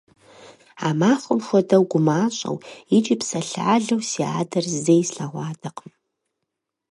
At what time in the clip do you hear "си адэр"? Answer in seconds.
4.09-4.65